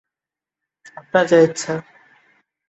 আপনার 0.97 1.23
যা 1.27 1.37
ইচ্ছা। 1.39 1.73